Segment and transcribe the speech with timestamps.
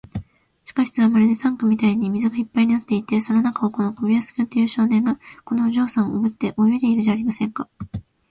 [0.63, 7.69] 地下室はまるでタンクみたいに水がいっぱいになっていて、その中を、この小林君という少年が、小さいお嬢さんをおぶって泳いでいるじゃありませんか。